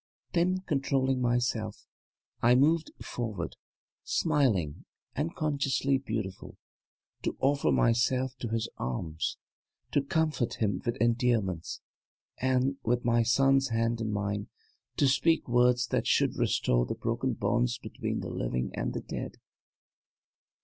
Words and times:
Then, 0.33 0.61
controlling 0.61 1.21
myself, 1.21 1.85
I 2.41 2.55
moved 2.55 2.89
forward, 3.03 3.55
smiling 4.03 4.85
and 5.15 5.35
consciously 5.35 5.99
beautiful, 5.99 6.57
to 7.21 7.37
offer 7.39 7.71
myself 7.71 8.35
to 8.39 8.47
his 8.47 8.67
arms, 8.77 9.37
to 9.91 10.01
comfort 10.01 10.55
him 10.55 10.81
with 10.83 10.95
endearments, 10.97 11.81
and, 12.39 12.77
with 12.81 13.05
my 13.05 13.21
son's 13.21 13.69
hand 13.69 14.01
in 14.01 14.11
mine, 14.11 14.47
to 14.97 15.07
speak 15.07 15.47
words 15.47 15.85
that 15.89 16.07
should 16.07 16.35
restore 16.35 16.83
the 16.87 16.95
broken 16.95 17.33
bonds 17.33 17.77
between 17.77 18.21
the 18.21 18.31
living 18.31 18.71
and 18.73 18.95
the 18.95 19.01
dead. 19.01 19.37